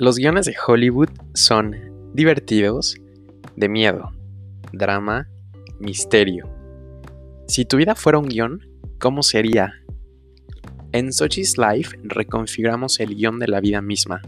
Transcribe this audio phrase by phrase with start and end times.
[0.00, 1.74] Los guiones de Hollywood son
[2.14, 2.96] divertidos,
[3.56, 4.12] de miedo,
[4.72, 5.28] drama,
[5.80, 6.48] misterio.
[7.48, 8.60] Si tu vida fuera un guion,
[9.00, 9.72] ¿cómo sería?
[10.92, 14.22] En Sochi's Life reconfiguramos el guion de la vida misma,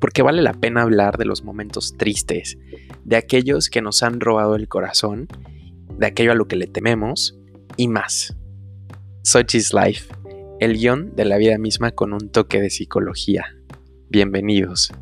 [0.00, 2.56] porque vale la pena hablar de los momentos tristes,
[3.04, 5.28] de aquellos que nos han robado el corazón,
[5.98, 7.38] de aquello a lo que le tememos
[7.76, 8.34] y más.
[9.22, 10.14] Sochi's Life,
[10.60, 13.44] el guion de la vida misma con un toque de psicología.
[14.14, 14.92] Bienvenidos.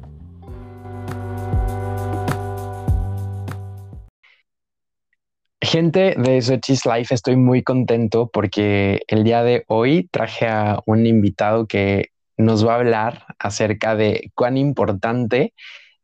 [5.61, 11.05] Gente de Sochi's Life, estoy muy contento porque el día de hoy traje a un
[11.05, 12.07] invitado que
[12.39, 15.53] nos va a hablar acerca de cuán importante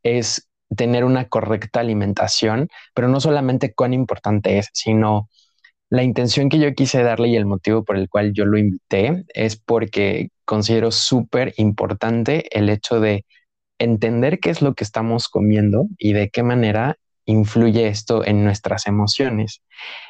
[0.03, 5.31] es tener una correcta alimentación, pero no solamente cuán importante es, sino
[5.89, 9.25] la intención que yo quise darle y el motivo por el cual yo lo invité
[9.33, 13.27] es porque considero súper importante el hecho de
[13.79, 16.97] entender qué es lo que estamos comiendo y de qué manera
[17.27, 19.61] influye esto en nuestras emociones.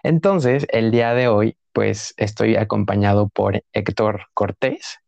[0.04, 4.98] Entonces, el día de hoy, pues estoy acompañado por Héctor Cortés,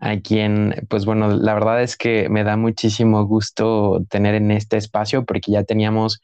[0.00, 4.76] a quien, pues bueno, la verdad es que me da muchísimo gusto tener en este
[4.78, 6.20] espacio porque ya teníamos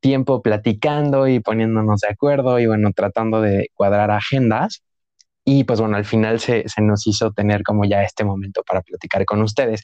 [0.00, 4.82] tiempo platicando y poniéndonos de acuerdo y bueno, tratando de cuadrar agendas.
[5.50, 9.24] Y pues bueno, al final se, nos hizo tener como ya este momento para platicar
[9.24, 9.82] con ustedes.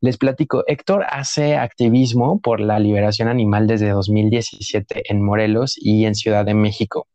[0.00, 6.14] Les platico, Héctor hace activismo por la liberación animal desde 2017 en Morelos y en
[6.14, 7.08] Ciudad de México.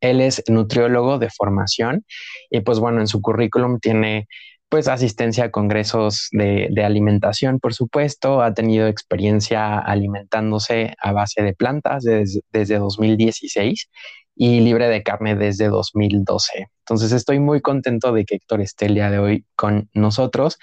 [0.00, 2.04] Él es nutriólogo de formación
[2.50, 4.26] y pues bueno, en su currículum tiene
[4.68, 11.54] pues asistencia a congresos de, alimentación, por supuesto, ha tenido experiencia alimentándose a base de
[11.54, 13.90] plantas desde 2016
[14.34, 16.68] y libre de carne desde 2012.
[16.80, 20.58] Entonces estoy muy contento de que Héctor esté el día de hoy con nosotros.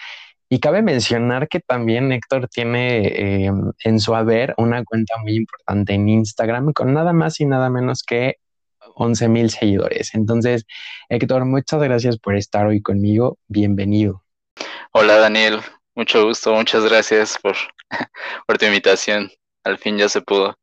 [0.52, 3.52] Y cabe mencionar que también Héctor tiene eh,
[3.84, 8.04] en su haber una cuenta muy importante en Instagram con nada más y nada menos
[8.04, 8.38] que
[8.96, 10.16] 11 mil seguidores.
[10.16, 10.66] Entonces,
[11.08, 13.38] Héctor, muchas gracias por estar hoy conmigo.
[13.48, 14.24] Bienvenido.
[14.92, 15.60] Hola, Daniel.
[15.94, 16.54] Mucho gusto.
[16.56, 17.56] Muchas gracias por,
[18.48, 19.30] por tu invitación.
[19.64, 20.58] Al fin ya se pudo.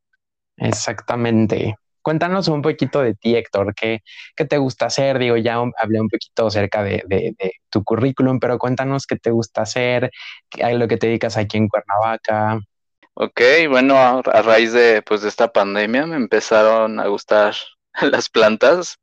[0.57, 1.77] Exactamente.
[2.07, 3.75] Cuéntanos un poquito de ti, Héctor.
[3.75, 4.01] ¿Qué,
[4.49, 5.19] te gusta hacer?
[5.19, 7.35] Digo, ya hablé un poquito acerca de, de,
[7.69, 10.13] tu currículum, pero cuéntanos qué te gusta hacer,
[10.49, 12.61] qué, lo que te dedicas aquí en Cuernavaca.
[13.15, 17.57] Ok, bueno, a, a raíz de, pues, de esta pandemia me empezaron a gustar
[18.01, 18.99] las plantas,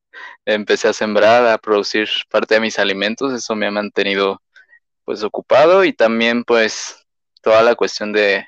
[0.46, 4.42] empecé a sembrar, a producir parte de mis alimentos, eso me ha mantenido
[5.04, 7.06] pues ocupado y también pues
[7.42, 8.48] toda la cuestión de,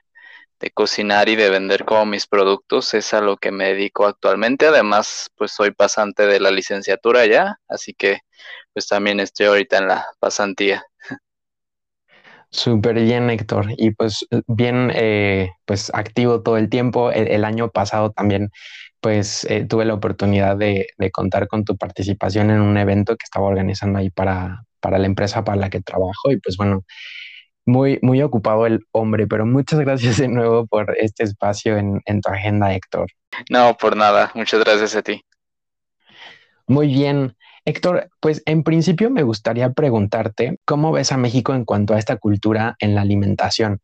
[0.59, 4.67] de cocinar y de vender como mis productos es a lo que me dedico actualmente.
[4.67, 8.19] Además, pues soy pasante de la licenciatura ya, así que
[8.73, 10.83] pues también estoy ahorita en la pasantía.
[12.51, 13.67] Súper bien, Héctor.
[13.77, 17.11] Y pues bien, eh, pues activo todo el tiempo.
[17.11, 18.49] el, año pasado también
[19.05, 23.45] pues eh, tuve la oportunidad de, contar con tu participación en un evento que estaba
[23.45, 26.83] organizando ahí para, para la empresa para la que trabajo y pues bueno,
[27.65, 32.21] muy, muy ocupado el hombre, pero muchas gracias de nuevo por este espacio en, en
[32.21, 33.07] tu agenda, Héctor.
[33.49, 35.23] No, por nada, muchas gracias a ti.
[36.67, 37.35] Muy bien.
[37.65, 42.17] Héctor, pues en principio me gustaría preguntarte cómo ves a México en cuanto a esta
[42.17, 43.81] cultura en la alimentación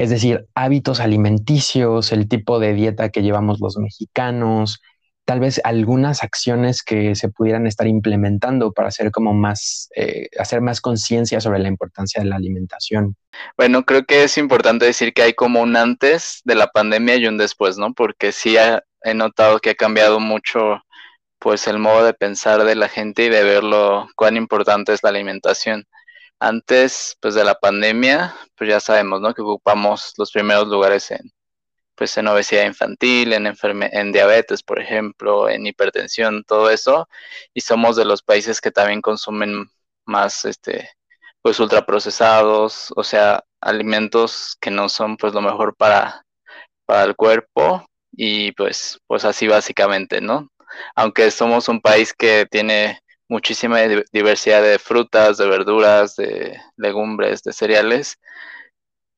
[0.00, 4.80] es decir, hábitos alimenticios, el tipo de dieta que llevamos los mexicanos,
[5.30, 10.60] tal vez algunas acciones que se pudieran estar implementando para hacer como más, eh, hacer
[10.60, 13.14] más conciencia sobre la importancia de la alimentación.
[13.56, 17.28] Bueno, creo que es importante decir que hay como un antes de la pandemia y
[17.28, 17.94] un después, ¿no?
[17.94, 20.82] Porque sí he notado que ha cambiado mucho
[21.38, 25.10] pues el modo de pensar de la gente y de verlo cuán importante es la
[25.10, 25.84] alimentación
[26.40, 29.32] antes pues de la pandemia, pues ya sabemos, ¿no?
[29.32, 31.30] Que ocupamos los primeros lugares en
[32.00, 33.46] pues en obesidad infantil, en
[33.92, 37.06] en diabetes, por ejemplo, en hipertensión, todo eso,
[37.52, 39.66] y somos de los países que también consumen
[40.06, 40.88] más este
[41.42, 46.24] pues ultraprocesados, o sea, alimentos que no son pues lo mejor para
[46.86, 50.50] para el cuerpo y pues pues así básicamente, ¿no?
[50.96, 53.80] Aunque somos un país que tiene muchísima
[54.12, 58.18] diversidad de frutas, de verduras, de legumbres, de cereales,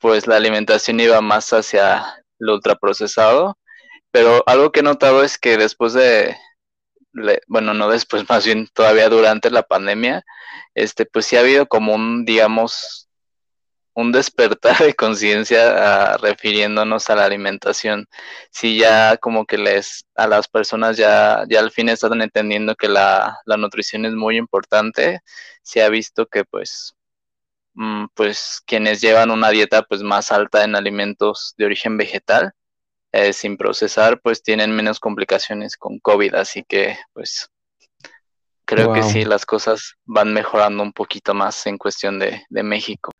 [0.00, 3.58] pues la alimentación iba más hacia lo ultraprocesado.
[4.10, 6.36] Pero algo que he notado es que después de,
[7.48, 10.24] bueno, no después, más bien todavía durante la pandemia,
[10.74, 13.08] este, pues sí ha habido como un, digamos,
[13.94, 18.06] un despertar de conciencia ah, refiriéndonos a la alimentación.
[18.50, 22.88] Si ya como que les a las personas ya, ya al fin están entendiendo que
[22.88, 25.20] la, la nutrición es muy importante,
[25.62, 26.94] se ha visto que pues
[28.14, 32.52] pues quienes llevan una dieta pues más alta en alimentos de origen vegetal,
[33.12, 37.50] eh, sin procesar, pues tienen menos complicaciones con COVID, así que pues
[38.64, 43.12] creo que sí, las cosas van mejorando un poquito más en cuestión de, de México.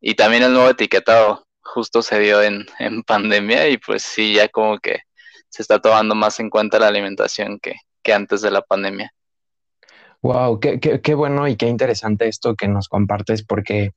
[0.00, 4.48] Y también el nuevo etiquetado justo se dio en, en pandemia y pues sí, ya
[4.48, 5.00] como que
[5.48, 9.12] se está tomando más en cuenta la alimentación que, que antes de la pandemia.
[10.26, 13.92] Wow, qué, qué, qué, bueno y qué interesante esto que nos compartes, porque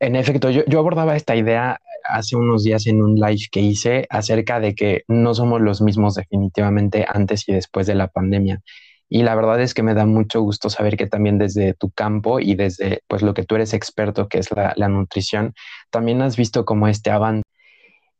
[0.00, 4.06] en efecto, yo, yo, abordaba esta idea hace unos días en un live que hice
[4.10, 8.62] acerca de que no somos los mismos definitivamente antes y después de la pandemia.
[9.08, 12.40] Y la verdad es que me da mucho gusto saber que también desde tu campo
[12.40, 15.54] y desde pues lo que tú eres experto, que es la, la nutrición,
[15.90, 17.44] también has visto como este avance.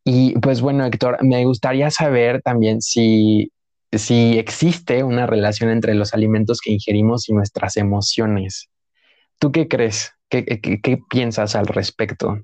[0.05, 3.52] Y pues bueno, Héctor, me gustaría saber también si,
[3.93, 8.71] si existe una relación entre los alimentos que ingerimos y nuestras emociones.
[9.39, 10.13] ¿Tú qué crees?
[10.29, 12.39] ¿Qué, qué, qué piensas al respecto?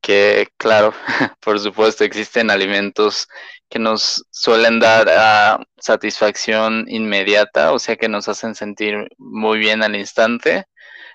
[0.00, 0.92] Que claro,
[1.40, 3.28] por supuesto, existen alimentos
[3.68, 9.82] que nos suelen dar uh, satisfacción inmediata, o sea que nos hacen sentir muy bien
[9.82, 10.64] al instante,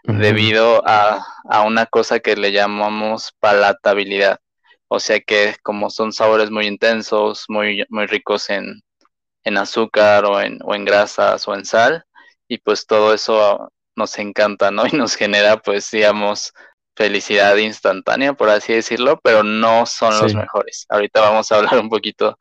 [0.05, 0.17] uh -huh.
[0.19, 4.39] debido a, a, una cosa que le llamamos palatabilidad.
[4.95, 8.79] O sea que como son sabores muy intensos, muy, muy ricos en,
[9.43, 12.03] en azúcar o en, o en grasas o en sal,
[12.47, 14.83] y pues todo eso nos encanta, ¿no?
[14.93, 16.53] Y nos genera, pues, digamos,
[16.95, 20.21] felicidad instantánea, por así decirlo, pero no son sí.
[20.21, 20.85] los mejores.
[20.89, 22.37] Ahorita vamos a hablar un poquito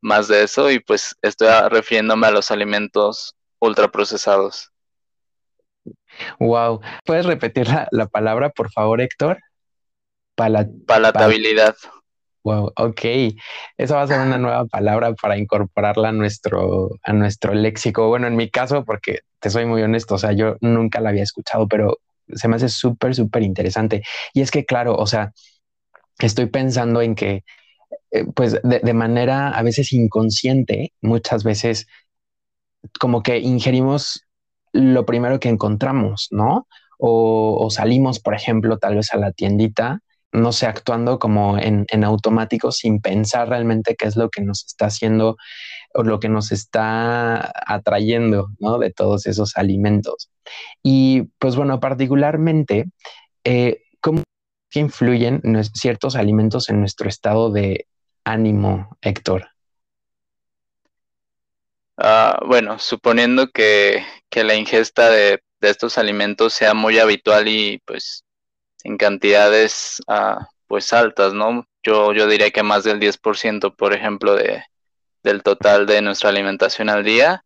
[0.00, 4.72] más de eso y pues estoy refiriéndome a los alimentos ultraprocesados.
[6.40, 6.80] Wow.
[7.04, 9.38] ¿Puedes repetir la, la palabra, por favor, Héctor?
[10.34, 11.74] Palat Palatabilidad.
[11.80, 12.02] Pal
[12.44, 13.00] Wow, ok.
[13.76, 18.08] Esa va a ser una nueva palabra para incorporarla a nuestro, a nuestro léxico.
[18.08, 21.22] Bueno, en mi caso, porque te soy muy honesto, o sea, yo nunca la había
[21.22, 21.98] escuchado, pero
[22.28, 24.02] se me hace súper, súper interesante.
[24.34, 25.32] Y es que, claro, o sea,
[26.18, 27.44] estoy pensando en que,
[28.10, 31.86] eh, pues, de, de, manera a veces inconsciente, muchas veces
[32.98, 34.26] como que ingerimos
[34.72, 36.66] lo primero que encontramos, ¿no?
[36.98, 40.00] O, o salimos, por ejemplo, tal vez a la tiendita,
[40.32, 44.64] no sé, actuando como en, en automático sin pensar realmente qué es lo que nos
[44.64, 45.36] está haciendo
[45.94, 48.78] o lo que nos está atrayendo, ¿no?
[48.78, 50.30] De todos esos alimentos.
[50.82, 52.86] Y pues bueno, particularmente,
[53.44, 54.22] eh, ¿cómo
[54.74, 55.42] influyen
[55.74, 57.86] ciertos alimentos en nuestro estado de
[58.24, 59.48] ánimo, Héctor?
[61.98, 67.82] Uh, bueno, suponiendo que, que la ingesta de, de, estos alimentos sea muy habitual y
[67.84, 68.21] pues
[68.84, 71.66] en cantidades uh, pues altas, ¿no?
[71.82, 74.64] Yo, yo diría que más del 10%, por ejemplo, de,
[75.22, 77.44] del total de nuestra alimentación al día,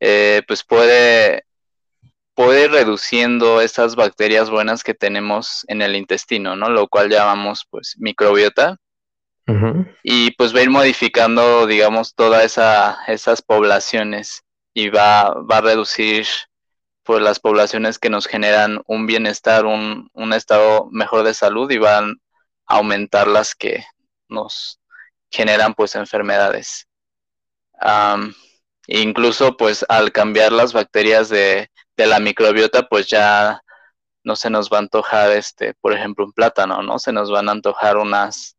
[0.00, 1.44] eh, pues puede,
[2.34, 6.68] puede ir reduciendo estas bacterias buenas que tenemos en el intestino, ¿no?
[6.68, 8.76] Lo cual llamamos pues microbiota.
[9.46, 9.96] Uh -huh.
[10.02, 15.60] Y pues va a ir modificando, digamos, todas esa, esas poblaciones y va, va a
[15.60, 16.26] reducir
[17.04, 21.78] pues las poblaciones que nos generan un bienestar, un, un estado mejor de salud y
[21.78, 22.20] van
[22.66, 23.84] a aumentar las que
[24.28, 24.80] nos
[25.30, 26.88] generan pues enfermedades.
[27.80, 28.32] Um,
[28.86, 33.60] incluso pues al cambiar las bacterias de, de, la microbiota pues ya
[34.22, 36.98] no se nos va a antojar este, por ejemplo, un plátano, ¿no?
[36.98, 38.56] Se nos van a antojar unas,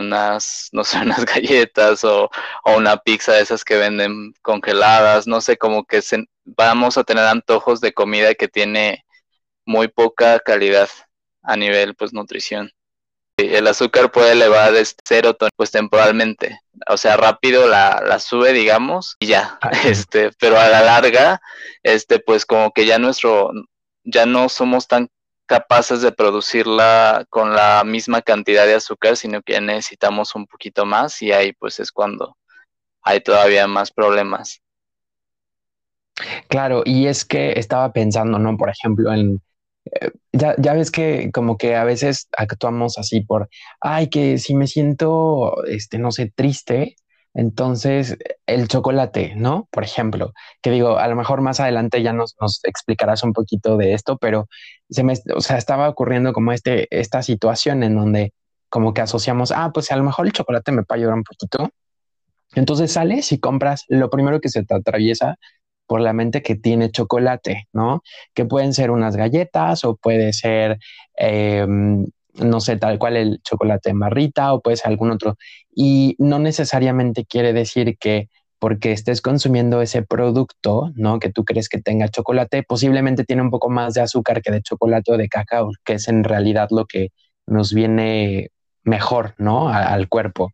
[0.00, 2.30] unas, no sé, unas galletas o,
[2.64, 7.04] o una pizza de esas que venden congeladas, no sé, como que se, vamos a
[7.04, 9.04] tener antojos de comida que tiene
[9.64, 10.88] muy poca calidad
[11.42, 12.70] a nivel pues nutrición.
[13.36, 19.16] El azúcar puede elevar este serotonina pues temporalmente, o sea, rápido la, la sube, digamos,
[19.20, 21.40] y ya, este, pero a la larga,
[21.82, 23.50] este, pues como que ya nuestro,
[24.04, 25.08] ya no somos tan
[25.50, 31.20] capaces de producirla con la misma cantidad de azúcar, sino que necesitamos un poquito más
[31.22, 32.36] y ahí pues es cuando
[33.02, 34.62] hay todavía más problemas.
[36.46, 38.56] Claro, y es que estaba pensando, ¿no?
[38.56, 39.42] Por ejemplo, en,
[40.30, 43.48] ya, ya, ves que como que a veces actuamos así por,
[43.80, 46.94] ay, que si me siento, este, no sé, triste,
[47.34, 49.68] entonces el chocolate, ¿no?
[49.70, 50.32] Por ejemplo,
[50.62, 54.18] que digo, a lo mejor más adelante ya nos, nos explicarás un poquito de esto,
[54.18, 54.48] pero
[54.88, 58.32] se me, o sea, estaba ocurriendo como este, esta situación en donde
[58.68, 61.70] como que asociamos, ah, pues a lo mejor el chocolate me puede ayudar un poquito.
[62.54, 65.36] Entonces sales y compras lo primero que se te atraviesa
[65.86, 68.02] por la mente que tiene chocolate, ¿no?
[68.34, 70.78] Que pueden ser unas galletas o puede ser,
[71.18, 71.66] eh,
[72.34, 75.36] no sé, tal cual el chocolate en barrita o puede ser algún otro.
[75.74, 81.18] Y no necesariamente quiere decir que porque estés consumiendo ese producto, ¿no?
[81.18, 84.62] Que tú crees que tenga chocolate, posiblemente tiene un poco más de azúcar que de
[84.62, 87.08] chocolate o de cacao, que es en realidad lo que
[87.46, 88.50] nos viene
[88.84, 89.70] mejor, ¿no?
[89.70, 90.52] al cuerpo.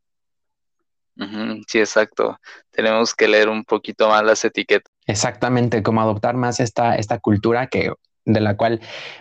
[1.67, 2.39] Sí, exacto.
[2.71, 4.93] Tenemos que leer un poquito más las etiquetas.
[5.07, 7.93] Exactamente, como adoptar más esta, esta cultura que
[8.27, 8.81] de la cual,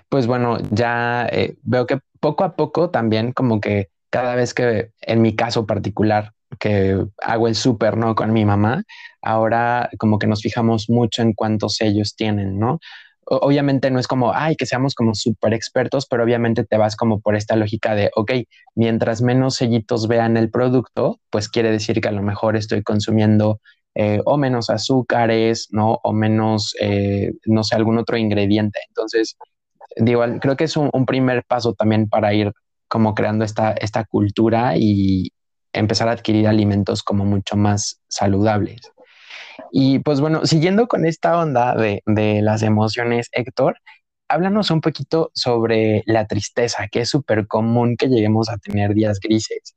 [0.10, 4.92] pues bueno, ya eh, veo que poco a poco también como que cada vez que
[5.02, 8.16] en mi caso particular que hago el súper, ¿no?
[8.16, 8.84] Con mi mamá,
[9.22, 12.80] ahora como que nos fijamos mucho en cuántos sellos tienen, ¿no?
[13.28, 17.20] obviamente no es como, ay, que seamos como súper expertos, pero obviamente te vas como
[17.22, 18.32] por esta lógica de, ok,
[18.76, 23.60] mientras menos sellitos vean el producto, pues quiere decir que a lo mejor estoy consumiendo
[23.96, 26.00] eh, o menos azúcares, ¿no?
[26.04, 28.80] O menos, eh, no sé, algún otro ingrediente.
[28.90, 29.38] Entonces,
[30.42, 32.52] creo que es un, primer paso también para ir
[32.90, 35.32] como creando esta, esta cultura y
[35.74, 38.82] empezar a adquirir alimentos como mucho más saludables.
[39.72, 42.02] Y pues bueno, siguiendo con esta onda de,
[42.42, 43.78] las emociones, Héctor,
[44.28, 49.20] háblanos un poquito sobre la tristeza, que es súper común que lleguemos a tener días
[49.20, 49.76] grises.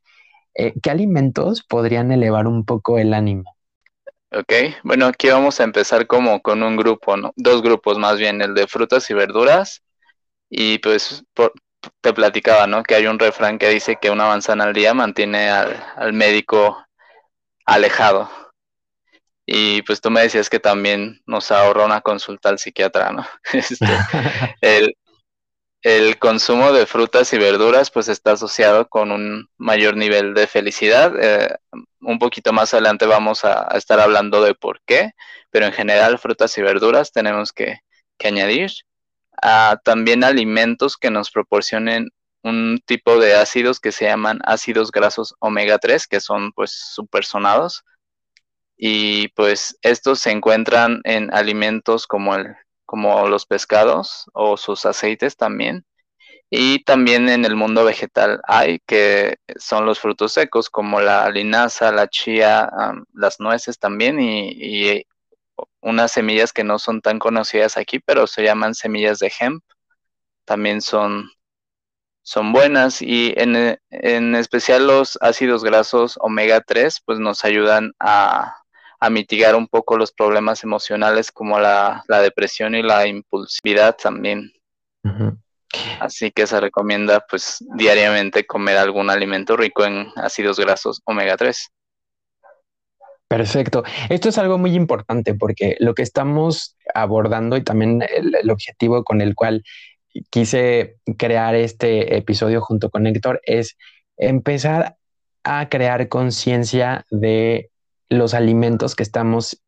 [0.54, 3.57] Eh, ¿Qué alimentos podrían elevar un poco el ánimo?
[4.30, 7.32] Ok, bueno, aquí vamos a empezar como con un grupo, ¿no?
[7.36, 9.82] Dos grupos más bien, el de frutas y verduras.
[10.50, 11.24] Y pues
[12.00, 12.82] te platicaba, ¿no?
[12.82, 16.84] Que hay un refrán que dice que una manzana al día mantiene al médico
[17.66, 18.30] alejado.
[19.46, 23.26] Y pues tú me decías que también nos ahorra una consulta al psiquiatra, ¿no?
[23.54, 23.86] Este,
[24.60, 24.94] el,
[26.18, 31.12] consumo de frutas y verduras pues está asociado con un mayor nivel de felicidad.
[31.20, 31.48] Eh,
[32.00, 35.12] un poquito más adelante vamos a, estar hablando de por qué,
[35.50, 37.80] pero en general frutas y verduras tenemos que,
[38.24, 38.72] añadir.
[39.42, 42.08] Ah, también alimentos que nos proporcionen
[42.42, 47.84] un tipo de ácidos que se llaman ácidos grasos omega 3, que son pues supersonados
[48.76, 52.56] y pues estos se encuentran en alimentos como, el,
[52.88, 55.84] como los pescados o sus aceites también.
[56.50, 61.92] Y también en el mundo vegetal hay que son los frutos secos como la linaza,
[61.92, 62.70] la chía,
[63.12, 65.04] las nueces también y,
[65.82, 69.62] unas semillas que no son tan conocidas aquí, pero se llaman semillas de hemp.
[70.46, 71.30] También son,
[72.22, 78.57] son buenas y en, en especial los ácidos grasos omega 3 pues nos ayudan a,
[79.00, 84.52] a mitigar un poco los problemas emocionales como la, depresión y la impulsividad también.
[86.00, 91.70] Así que se recomienda pues diariamente comer algún alimento rico en ácidos grasos omega 3.
[93.28, 93.84] Perfecto.
[94.08, 99.20] Esto es algo muy importante porque lo que estamos abordando y también el, objetivo con
[99.20, 99.62] el cual
[100.30, 103.76] quise crear este episodio junto con Héctor es
[104.16, 104.96] empezar
[105.44, 107.70] a crear conciencia de
[108.08, 109.60] los alimentos que estamos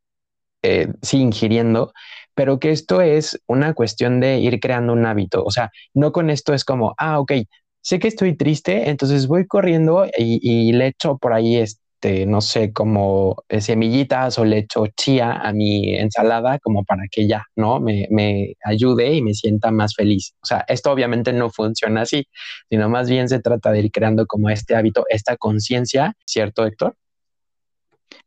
[0.63, 1.93] eh, ingiriendo,
[2.35, 5.43] pero que esto es una cuestión de ir creando un hábito.
[5.45, 7.33] O sea, no con esto es como, ah, ok,
[7.81, 12.73] sé que estoy triste, entonces voy corriendo y, le echo por ahí, este, no sé,
[12.73, 17.81] como eh, semillitas o le echo chía a mi ensalada como para que ya, ¿no?
[17.81, 20.35] Me, me ayude y me sienta más feliz.
[20.43, 22.27] O sea, esto obviamente no funciona así,
[22.69, 26.97] sino más bien se trata de ir creando como este hábito, esta conciencia, ¿cierto, Héctor?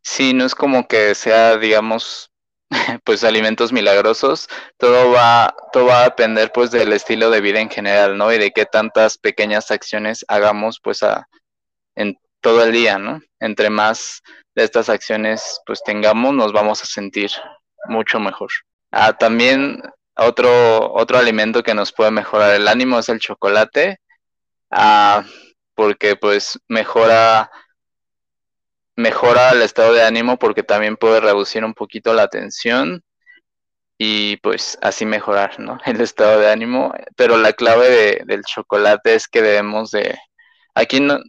[0.03, 2.29] Sí, no es como que sea, digamos,
[3.05, 7.69] pues alimentos milagrosos, todo va, todo va a depender pues del estilo de vida en
[7.69, 8.31] general, ¿no?
[8.31, 11.27] Y de qué tantas pequeñas acciones hagamos pues a,
[11.95, 13.21] en todo el día, ¿no?
[13.39, 14.21] Entre más
[14.55, 17.31] de estas acciones pues tengamos, nos vamos a sentir
[17.85, 18.49] mucho mejor.
[18.91, 19.81] Ah, también
[20.15, 23.99] otro, otro alimento que nos puede mejorar el ánimo es el chocolate,
[24.69, 25.23] ah,
[25.75, 27.49] porque pues mejora
[28.95, 33.03] mejora el estado de ánimo porque también puede reducir un poquito la tensión
[33.97, 35.79] y pues así mejorar ¿no?
[35.85, 36.93] el estado de ánimo.
[37.15, 40.17] Pero la clave del chocolate es que debemos de...
[40.75, 41.19] Aquí no,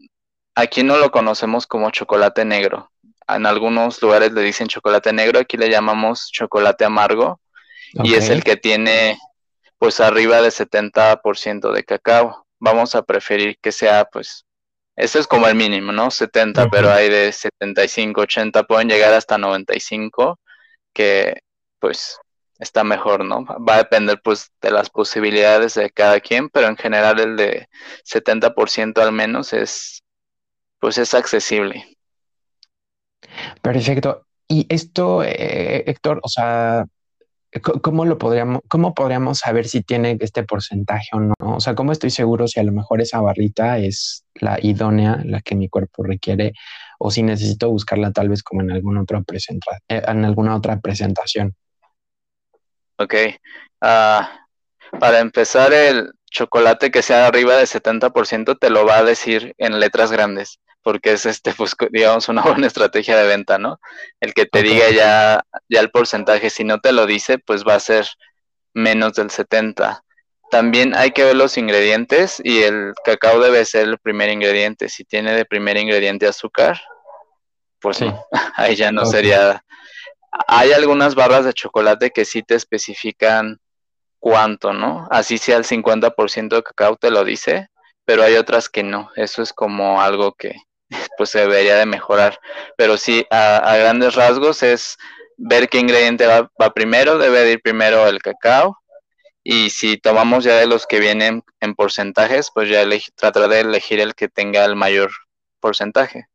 [0.54, 2.90] aquí no lo conocemos como chocolate negro.
[3.28, 7.40] En algunos lugares le dicen chocolate negro, aquí le llamamos chocolate amargo
[7.92, 9.18] y es el que tiene
[9.78, 12.46] pues arriba de 70% de cacao.
[12.58, 14.44] Vamos a preferir que sea pues
[14.96, 16.10] ese es como el mínimo, ¿no?
[16.10, 20.38] 70, pero hay de 75, 80, pueden llegar hasta 95,
[20.92, 21.40] que
[21.80, 22.18] pues
[22.58, 23.44] está mejor, ¿no?
[23.44, 27.68] Va a depender pues de las posibilidades de cada quien, pero en general el de
[28.04, 30.02] 70% al menos es
[30.78, 31.96] pues es accesible.
[33.62, 34.26] Perfecto.
[34.46, 36.84] Y esto, eh, Héctor, o sea,
[37.62, 41.34] ¿Cómo lo podríamos, cómo podríamos saber si tiene este porcentaje o no?
[41.38, 45.40] O sea, ¿cómo estoy seguro si a lo mejor esa barrita es la idónea, la
[45.40, 46.52] que mi cuerpo requiere,
[46.98, 49.22] o si necesito buscarla tal vez como en alguna otra,
[49.88, 51.54] eh, en alguna otra presentación.
[52.96, 53.14] Ok.
[53.80, 54.46] Ah,
[54.98, 59.78] para empezar, el chocolate que sea arriba del 70% te lo va a decir en
[59.78, 63.80] letras grandes, porque es este, pues, digamos, una buena estrategia de venta, ¿no?
[64.20, 67.74] El que te diga ya, ya el porcentaje, si no te lo dice, pues va
[67.74, 68.06] a ser
[68.74, 70.04] menos del 70.
[70.50, 74.88] También hay que ver los ingredientes y el cacao debe ser el primer ingrediente.
[74.88, 76.80] Si tiene de primer ingrediente azúcar,
[77.80, 78.12] pues sí.
[78.56, 79.64] ahí ya no sería.
[80.46, 83.58] Hay algunas barras de chocolate que sí te especifican
[84.18, 85.08] cuánto, ¿no?
[85.10, 87.68] Así sea el 50% de cacao te lo dice,
[88.04, 89.10] pero hay otras que no.
[89.16, 90.54] Eso es como algo que
[91.16, 92.38] pues se debería de mejorar.
[92.76, 94.96] Pero sí, a, grandes rasgos es
[95.36, 98.78] ver qué ingrediente va, primero, debe de ir primero el cacao,
[99.42, 102.84] y si tomamos ya de los que vienen en porcentajes, pues ya
[103.14, 105.10] tratar de elegir el que tenga el mayor
[105.60, 106.28] porcentaje.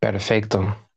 [0.00, 0.88] Perfecto.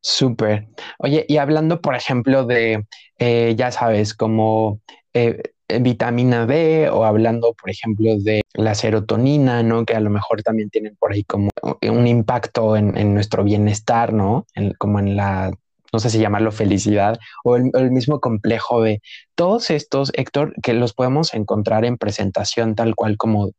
[0.00, 0.66] Súper.
[0.98, 2.84] Oye, y hablando, por ejemplo, de,
[3.18, 4.80] eh, ya sabes, como
[5.14, 9.84] eh, vitamina D o hablando, por ejemplo, de la serotonina, ¿no?
[9.84, 11.50] Que a lo mejor también tienen por ahí como
[11.82, 14.46] un impacto en, nuestro bienestar, ¿no?
[14.78, 15.50] como en la
[15.94, 19.00] no sé si llamarlo felicidad, o el, mismo complejo de
[19.36, 23.52] todos estos, Héctor, que los podemos encontrar en presentación tal cual como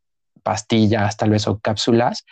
[0.43, 2.25] pastillas, tal vez o cápsulas.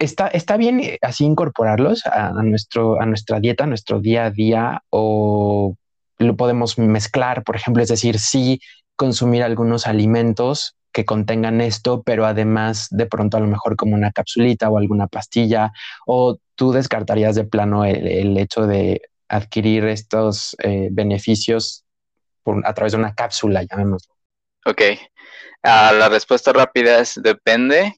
[0.00, 4.82] Está, está bien así incorporarlos a, nuestro, a nuestra dieta, a nuestro día a día,
[4.90, 5.76] o
[6.18, 8.60] lo podemos mezclar, por ejemplo, es decir, sí
[8.96, 14.12] consumir algunos alimentos que contengan esto, pero además de pronto a lo mejor como una
[14.12, 15.72] capsulita o alguna pastilla,
[16.06, 21.84] o tú descartarías de plano el, hecho de adquirir estos eh, beneficios
[22.42, 24.14] por, a través de una cápsula, llamémoslo.
[24.64, 24.82] Ok,
[25.62, 27.94] ah, la respuesta rápida es depende.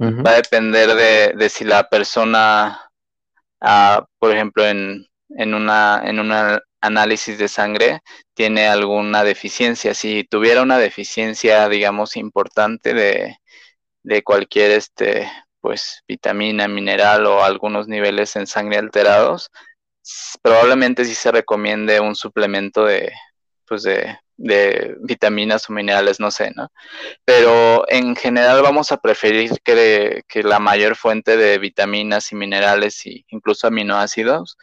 [0.00, 2.80] Va a depender de, si la persona,
[3.60, 8.00] ah, por ejemplo, en, en, una, en una análisis de sangre
[8.34, 9.94] tiene alguna deficiencia.
[9.94, 13.36] Si tuviera una deficiencia, digamos, importante de,
[14.02, 19.50] de cualquier este, pues, vitamina, mineral o algunos niveles en sangre alterados,
[20.42, 23.12] probablemente sí se recomiende un suplemento de,
[23.66, 26.70] pues, de, de vitaminas o minerales, no sé, ¿no?
[27.24, 33.04] Pero en general vamos a preferir que, que la mayor fuente de vitaminas y minerales
[33.06, 34.56] e incluso aminoácidos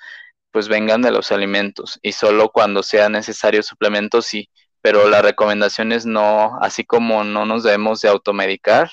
[0.55, 4.49] pues vengan de los alimentos y solo cuando sea necesario suplementos sí,
[4.81, 8.89] pero la recomendación es no, así como no nos debemos de automedicar,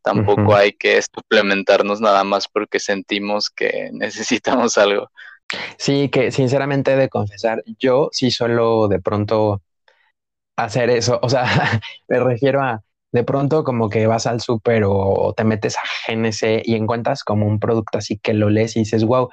[0.00, 5.10] tampoco hay que suplementarnos nada más porque sentimos que necesitamos algo.
[5.76, 9.60] Sí, que sinceramente he de confesar, yo sí suelo de pronto
[10.56, 11.44] hacer eso, o sea,
[12.08, 16.62] me refiero a de pronto como que vas al súper o, te metes a GNC
[16.64, 19.28] y encuentras como un producto así que lo lees y dices, wow,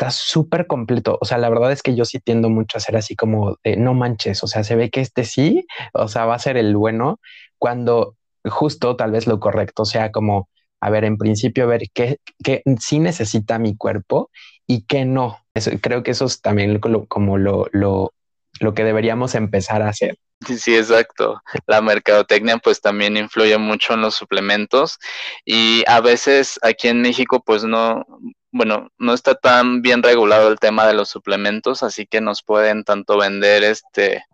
[0.00, 1.18] está súper completo.
[1.20, 3.92] O sea, la verdad es que yo sí tiendo mucho a ser así como no
[3.92, 4.42] manches.
[4.42, 7.20] O sea, se ve que este sí, o sea, va a ser el bueno
[7.58, 10.48] cuando justo tal vez lo correcto sea como,
[10.80, 14.30] a ver, en principio, ver qué, qué sí necesita mi cuerpo
[14.66, 15.38] y qué no.
[15.52, 18.14] Eso, creo que eso es también como lo, lo,
[18.60, 20.16] lo que deberíamos empezar a hacer.
[20.46, 21.42] Sí, exacto.
[21.66, 24.98] La mercadotecnia pues también influye mucho en los suplementos
[25.44, 28.06] y a veces aquí en México pues no,
[28.52, 32.84] bueno, no está tan bien regulado el tema de los suplementos, así que nos pueden
[32.84, 34.24] tanto vender este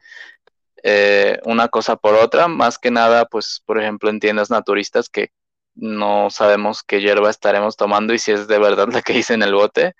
[0.82, 5.30] eh, una cosa por otra, más que nada, pues, por ejemplo, en tiendas naturistas que
[5.74, 9.42] no sabemos qué hierba estaremos tomando y si es de verdad la que hice en
[9.42, 9.94] el bote.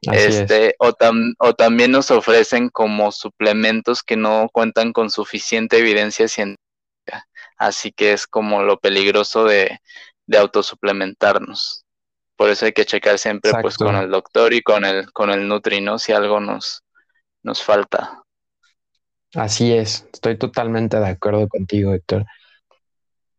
[0.00, 0.92] este, o,
[1.40, 7.26] o también nos ofrecen como suplementos que no cuentan con suficiente evidencia científica.
[7.56, 9.80] Así que es como lo peligroso de,
[10.26, 11.84] de autosuplementarnos.
[12.38, 15.48] Por eso hay que checar siempre pues con el doctor y con el, con el
[15.48, 15.98] Nutri, ¿no?
[15.98, 16.84] Si algo nos,
[17.42, 18.22] nos falta.
[19.34, 22.26] Así es, estoy totalmente de acuerdo contigo, Héctor.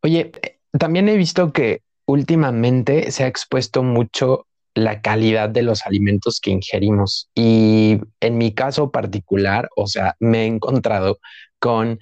[0.04, 0.34] Oye,
[0.78, 6.52] también he visto que últimamente se ha expuesto mucho la calidad de los alimentos que
[6.52, 11.20] ingerimos y en mi caso particular, o sea, me he encontrado
[11.60, 12.00] con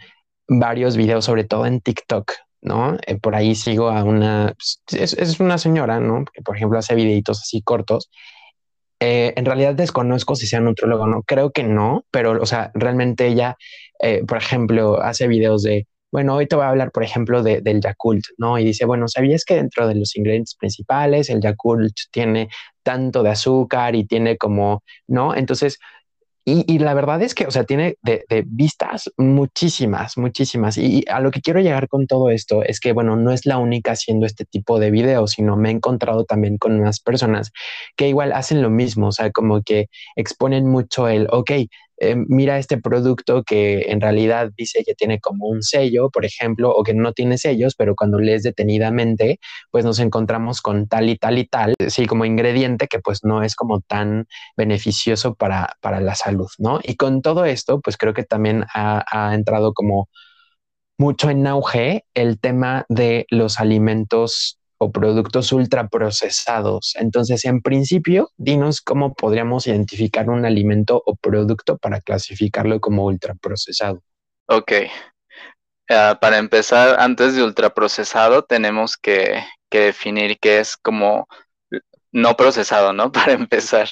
[0.47, 2.97] varios videos, sobre todo en TikTok, ¿no?
[3.05, 4.81] Eh, por ahí sigo a una, pues,
[5.17, 6.25] es, una señora, ¿no?
[6.25, 8.09] Que por ejemplo hace videitos así cortos.
[8.99, 12.71] Eh, en realidad desconozco si sea nutrólogo o no, creo que no, pero, o sea,
[12.73, 13.55] realmente ella,
[14.01, 17.61] eh, por ejemplo, hace videos de, bueno, hoy te voy a hablar, por ejemplo, de,
[17.61, 18.57] del Yakult, ¿no?
[18.57, 22.49] Y dice, bueno, ¿sabías que dentro de los ingredientes principales el Yakult tiene
[22.81, 25.35] tanto de azúcar y tiene como, ¿no?
[25.35, 25.77] Entonces,
[26.49, 30.77] y, la verdad es que, o sea, tiene de, vistas muchísimas, muchísimas.
[30.77, 33.57] Y, a lo que quiero llegar con todo esto es que, bueno, no es la
[33.57, 37.51] única haciendo este tipo de videos, sino me he encontrado también con unas personas
[37.97, 41.51] que igual hacen lo mismo, o sea, como que exponen mucho el, ok,
[41.97, 46.71] eh, mira este producto que en realidad dice que tiene como un sello, por ejemplo,
[46.71, 49.39] o que no tiene sellos, pero cuando lees detenidamente,
[49.71, 53.43] pues nos encontramos con tal y tal y tal, sí, como ingrediente que pues no
[53.43, 56.79] es como tan beneficioso para, para la salud, ¿no?
[56.83, 60.09] Y con todo esto, pues creo que también ha, ha entrado como
[60.97, 66.95] mucho en auge el tema de los alimentos o productos ultraprocesados.
[66.97, 74.01] Entonces, en principio, dinos cómo podríamos identificar un alimento o producto para clasificarlo como ultraprocesado.
[74.47, 74.71] Ok.
[75.89, 81.27] Ah, para empezar, antes de ultraprocesado, tenemos que, que definir qué es como
[82.11, 83.11] no procesado, ¿no?
[83.11, 83.89] Para empezar,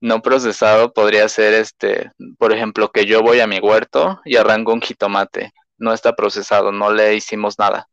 [0.00, 4.72] no procesado podría ser este, por ejemplo, que yo voy a mi huerto y arranco
[4.72, 5.52] un jitomate.
[5.78, 7.88] No está procesado, no le hicimos nada.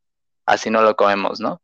[0.45, 1.61] Así no lo comemos, ¿no?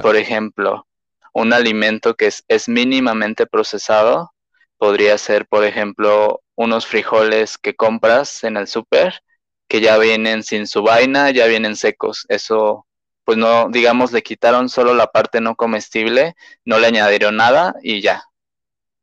[0.00, 0.86] Por ejemplo,
[1.32, 4.32] un alimento que es, es, mínimamente procesado
[4.78, 9.22] podría ser, por ejemplo, unos frijoles que compras en el súper
[9.68, 12.26] que ya vienen sin su vaina, ya vienen secos.
[12.28, 12.86] Eso,
[13.24, 18.02] pues no, digamos, le quitaron solo la parte no comestible, no le añadieron nada y
[18.02, 18.24] ya.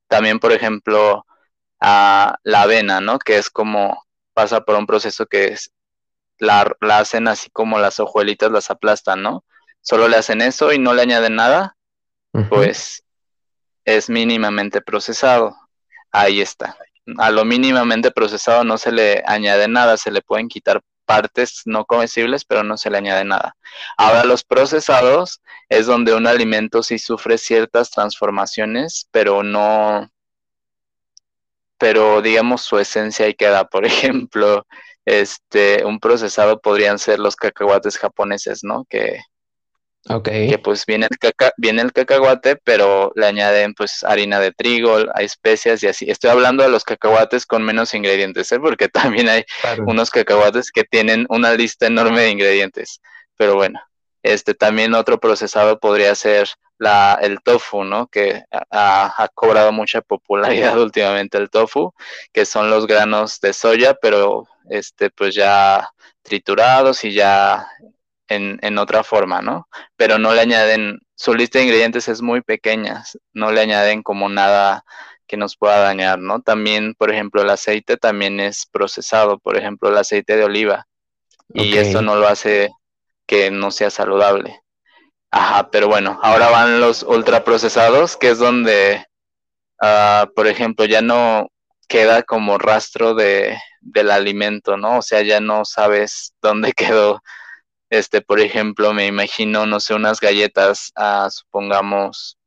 [0.07, 1.25] También, por ejemplo,
[1.79, 3.19] a la avena, ¿no?
[3.19, 5.71] Que es como pasa por un proceso que es,
[6.37, 9.43] la, la hacen así como las hojuelitas las aplastan, ¿no?
[9.81, 11.75] Solo le hacen eso y no le añaden nada,
[12.49, 13.03] pues
[13.85, 15.55] es mínimamente procesado.
[16.11, 16.77] Ahí está.
[17.17, 21.85] A lo mínimamente procesado no se le añade nada, se le pueden quitar partes no
[21.85, 23.55] comestibles, pero no se le añade nada.
[23.97, 30.07] Ahora los procesados es donde un alimento sí sufre ciertas transformaciones, pero no,
[31.79, 33.67] pero digamos su esencia ahí queda.
[33.67, 34.67] Por ejemplo,
[35.03, 38.85] este, un procesado podrían ser los cacahuates japoneses, ¿no?
[38.87, 39.19] Que
[40.23, 44.97] que pues viene el, caca viene el cacahuate, pero le añaden pues harina de trigo,
[45.13, 46.09] hay especias y así.
[46.09, 48.59] Estoy hablando de los cacahuates con menos ingredientes, ¿eh?
[48.59, 49.43] porque también hay
[49.85, 53.01] unos cacahuates que tienen una lista enorme de ingredientes.
[53.37, 53.79] Pero bueno,
[54.23, 58.07] este también otro procesado podría ser la, el tofu, ¿no?
[58.07, 61.93] Que ha, ha cobrado mucha popularidad últimamente el tofu,
[62.31, 65.91] que son los granos de soya, pero este pues ya
[66.23, 67.67] triturados y ya
[68.29, 69.67] en, en, otra forma, ¿no?
[69.95, 74.29] Pero no le añaden, su lista de ingredientes es muy pequeña, no le añaden como
[74.29, 74.83] nada
[75.27, 76.41] que nos pueda dañar, ¿no?
[76.41, 80.87] También, por ejemplo, el aceite también es procesado, por ejemplo, el aceite de oliva,
[81.53, 82.71] y eso no lo hace
[83.27, 84.61] que no sea saludable.
[85.31, 89.05] Ajá, pero bueno, ahora van los ultraprocesados, que es donde,
[89.81, 91.47] uh, por ejemplo, ya no
[91.87, 94.97] queda como rastro de, del alimento, ¿no?
[94.97, 97.21] O sea, ya no sabes dónde quedó
[97.89, 102.37] este, por ejemplo, me imagino, no sé, unas galletas, ah, supongamos,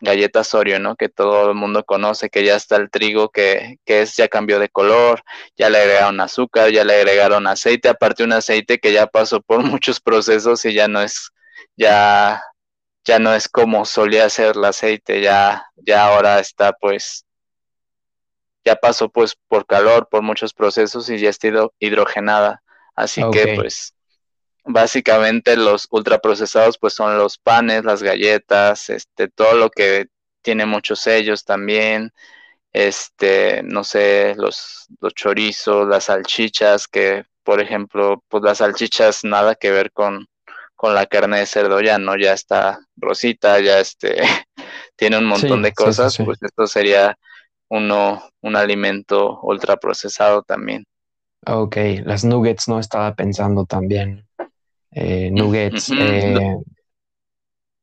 [0.00, 0.96] galletas Oreo, ¿no?
[0.96, 4.58] Que todo el mundo conoce, que ya está el trigo, que, que es, ya cambió
[4.58, 5.22] de color,
[5.56, 9.62] ya le agregaron azúcar, ya le agregaron aceite, aparte un aceite que ya pasó por
[9.64, 11.30] muchos procesos y ya no es,
[11.76, 12.42] ya,
[13.04, 17.24] ya no es como solía ser el aceite, ya, ya ahora está pues,
[18.64, 22.62] ya pasó pues por calor, por muchos procesos y ya está hidrogenada.
[22.94, 23.94] Así que pues
[24.64, 30.06] básicamente los ultraprocesados pues son los panes, las galletas, este, todo lo que
[30.42, 32.12] tiene muchos sellos también,
[32.72, 39.54] este, no sé, los, los chorizos, las salchichas, que por ejemplo, pues las salchichas nada
[39.54, 40.26] que ver con,
[40.74, 44.16] con la carne de cerdo, ya no, ya está rosita, ya este,
[44.96, 47.18] tiene un montón de cosas, pues esto sería
[47.68, 50.84] uno, un alimento ultraprocesado también.
[51.44, 54.24] Ok, las nuggets no estaba pensando también
[54.92, 56.56] eh, nuggets, eh,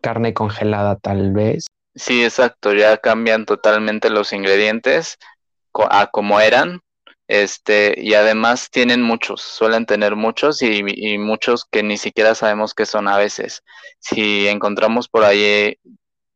[0.02, 1.66] carne congelada tal vez.
[1.96, 5.18] Sí, exacto, ya cambian totalmente los ingredientes
[5.90, 6.82] a como eran,
[7.28, 12.74] este, y además tienen muchos, suelen tener muchos y, y, muchos que ni siquiera sabemos
[12.74, 13.64] qué son a veces.
[14.00, 15.78] Si encontramos por ahí,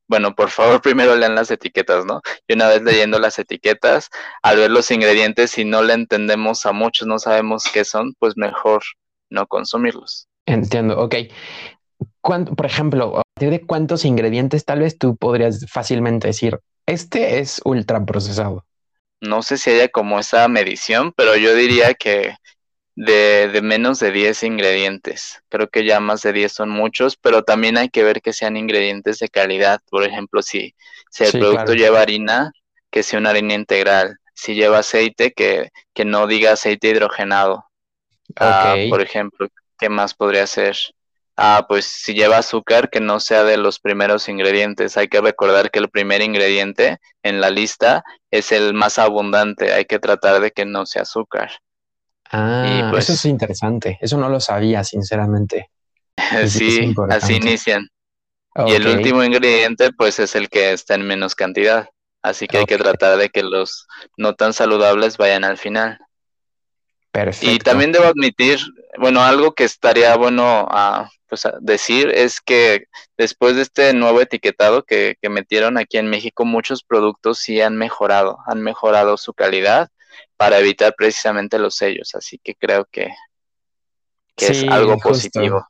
[0.08, 2.22] bueno, por favor primero lean las etiquetas, ¿no?
[2.48, 4.10] Y una vez leyendo las etiquetas,
[4.44, 8.38] al ver los ingredientes, si no le entendemos a muchos, no sabemos qué son, pues
[8.38, 8.84] mejor
[9.30, 10.28] no consumirlos.
[10.46, 11.16] Entiendo, ok.
[12.22, 17.62] por ejemplo, a partir de cuántos ingredientes tal vez tú podrías fácilmente decir, este es
[17.64, 18.66] ultra procesado?
[19.22, 22.36] No sé si haya como esa medición, pero yo diría que
[22.96, 25.42] de, de, menos de 10 ingredientes.
[25.50, 28.58] Creo que ya más de 10 son muchos, pero también hay que ver que sean
[28.58, 29.80] ingredientes de calidad.
[29.90, 30.76] Por ejemplo, si,
[31.10, 32.52] si el producto lleva harina,
[32.92, 34.18] que sea una harina integral.
[34.36, 37.66] si lleva aceite, que, que no diga aceite hidrogenado.
[38.36, 39.48] Ah, por ejemplo,
[39.80, 40.78] ¿qué más podría ser?
[41.36, 44.98] Ah, pues si lleva azúcar, que no sea de los primeros ingredientes.
[44.98, 49.74] Hay que recordar que el primer ingrediente en la lista es el más abundante.
[49.74, 51.52] Hay que tratar de que no sea azúcar.
[52.32, 53.98] Ah, pues, eso es interesante.
[54.02, 55.70] Eso no lo sabía, sinceramente.
[56.48, 57.88] sí, así inician.
[58.68, 61.90] Y el último ingrediente, pues, es el que está en menos cantidad.
[62.22, 66.00] Así que hay que tratar de que los no tan saludables vayan al final.
[67.14, 67.54] Perfecto.
[67.54, 68.60] Y también debo admitir,
[68.98, 72.86] bueno, algo que estaría bueno a, pues, decir es que
[73.18, 78.40] después de este nuevo etiquetado que, metieron aquí en México, muchos productos sí han mejorado,
[78.48, 79.90] han mejorado su calidad
[80.38, 82.16] para evitar precisamente los sellos.
[82.16, 83.14] Así que creo que,
[84.38, 85.68] es algo positivo.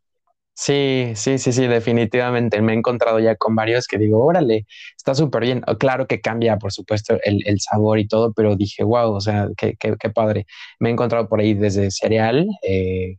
[0.55, 2.61] Sí, sí, sí, sí, definitivamente.
[2.61, 5.61] Me he encontrado ya con varios que digo, órale, está súper bien.
[5.79, 9.75] Claro que cambia, por supuesto, el, sabor y todo, pero dije, wow, o sea, qué,
[9.79, 10.45] qué, qué padre.
[10.79, 13.17] Me he encontrado por ahí desde cereal eh,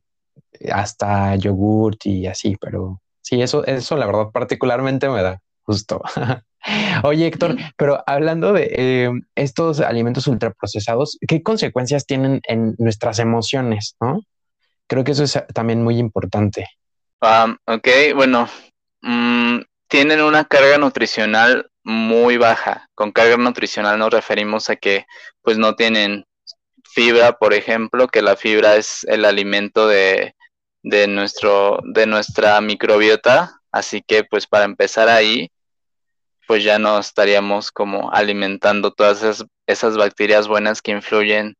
[0.72, 6.02] hasta yogurt y así, pero sí, eso, eso la verdad particularmente me da justo.
[7.04, 13.96] Oye, Héctor, pero hablando de eh, estos alimentos ultraprocesados, ¿qué consecuencias tienen en nuestras emociones?
[14.00, 14.20] ¿no?
[14.86, 16.66] Creo que eso es también muy importante
[17.66, 18.48] ok, bueno,
[19.02, 22.88] mm, tienen una carga nutricional muy baja.
[22.94, 25.06] Con carga nutricional nos referimos a que
[25.42, 26.24] pues no tienen
[26.82, 30.34] fibra, por ejemplo, que la fibra es el alimento de,
[30.82, 33.60] de, nuestro, de nuestra microbiota.
[33.72, 35.50] Así que pues para empezar ahí,
[36.46, 41.56] pues ya no estaríamos como alimentando todas esas, esas bacterias buenas que influyen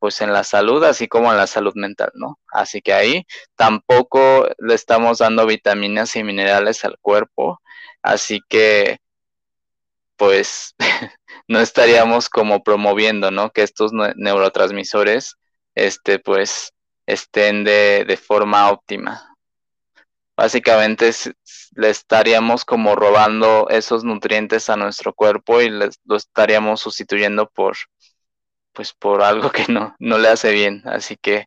[0.00, 2.38] pues en la salud, así como en la salud mental, ¿no?
[2.52, 7.60] Así que ahí tampoco le estamos dando vitaminas y minerales al cuerpo,
[8.02, 8.98] así que
[10.16, 10.74] pues
[11.48, 13.50] no estaríamos como promoviendo, ¿no?
[13.50, 15.36] Que estos neurotransmisores,
[15.74, 16.72] este, pues,
[17.06, 19.24] estén de, de forma óptima.
[20.36, 21.10] Básicamente
[21.74, 27.76] le estaríamos como robando esos nutrientes a nuestro cuerpo y les, lo estaríamos sustituyendo por
[28.72, 30.82] pues por algo que no, no le hace bien.
[30.84, 31.46] Así que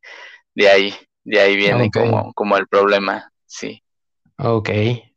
[0.56, 3.84] de ahí, de ahí viene como, como el problema, sí.
[4.38, 4.70] Ok,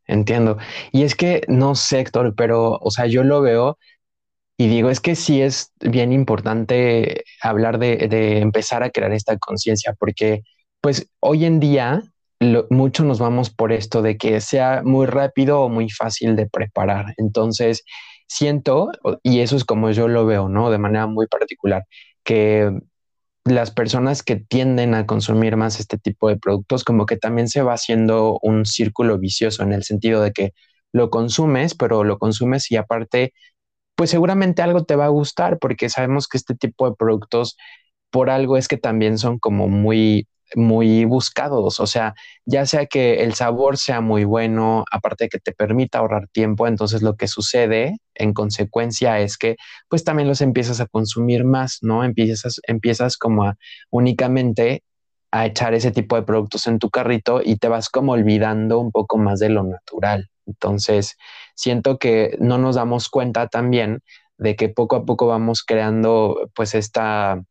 [0.06, 0.58] entiendo.
[0.92, 3.78] Y es que no sé, Héctor, pero, o sea, yo lo veo
[4.56, 9.36] y digo, es que sí es bien importante hablar de, de empezar a crear esta
[9.38, 10.42] conciencia, porque
[10.80, 12.02] pues hoy en día
[12.70, 17.14] mucho nos vamos por esto de que sea muy rápido o muy fácil de preparar.
[17.16, 17.84] Entonces,
[18.34, 18.90] siento,
[19.22, 20.70] y eso es como yo lo veo, ¿no?
[20.70, 21.84] De manera muy particular,
[22.24, 22.70] que
[23.44, 27.62] las personas que tienden a consumir más este tipo de productos, como que también se
[27.62, 30.52] va haciendo un círculo vicioso en el sentido de que
[30.92, 33.32] lo consumes, pero lo consumes y aparte,
[33.96, 37.56] pues seguramente algo te va a gustar porque sabemos que este tipo de productos
[38.10, 42.14] por algo es que también son como muy muy buscados, o sea,
[42.44, 46.66] ya sea que el sabor sea muy bueno, aparte de que te permita ahorrar tiempo,
[46.66, 49.56] entonces lo que sucede en consecuencia es que
[49.88, 52.04] pues también los empiezas a consumir más, ¿no?
[52.04, 53.56] Empiezas, empiezas como a
[53.90, 54.82] únicamente
[55.32, 58.92] a echar ese tipo de productos en tu carrito y te vas como olvidando un
[58.92, 60.30] poco más de lo natural.
[60.46, 61.16] Entonces,
[61.56, 64.00] siento que no nos damos cuenta también
[64.38, 67.42] de que poco a poco vamos creando pues esta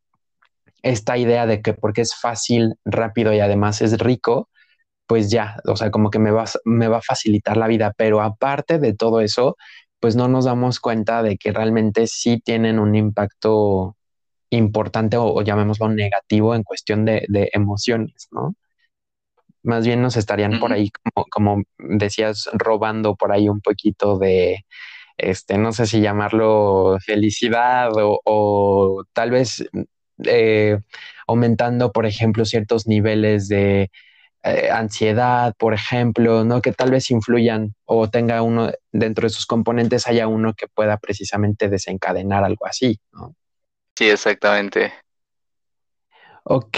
[0.83, 4.49] esta idea de que porque es fácil, rápido y además es rico,
[5.07, 7.93] pues ya, o sea, como que me va, me va a facilitar la vida.
[7.97, 9.57] Pero aparte de todo eso,
[9.99, 13.95] pues no nos damos cuenta de que realmente sí tienen un impacto
[14.49, 18.55] importante o, llamémoslo negativo en cuestión de, emociones, ¿no?
[19.63, 24.65] Más bien nos estarían por ahí, como, como decías, robando por ahí un poquito de,
[25.17, 29.63] este, no sé si llamarlo felicidad o, o, tal vez
[30.25, 30.79] eh,
[31.27, 33.91] aumentando, por ejemplo, ciertos niveles de
[34.43, 36.61] eh, ansiedad, por ejemplo, ¿no?
[36.61, 40.97] Que tal vez influyan o tenga uno dentro de sus componentes, haya uno que pueda
[40.97, 43.35] precisamente desencadenar algo así, ¿no?
[43.95, 44.91] Sí, exactamente.
[46.43, 46.77] Ok,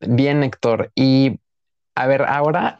[0.00, 0.90] bien, Héctor.
[0.94, 1.38] Y
[1.94, 2.78] a ver, ahora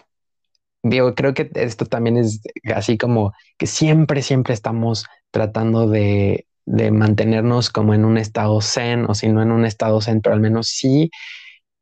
[0.83, 2.41] digo, creo que esto también es
[2.75, 9.07] así como que siempre, siempre estamos tratando de de mantenernos como en un estado zen
[9.09, 11.11] o si no en un estado zen, pero al menos sí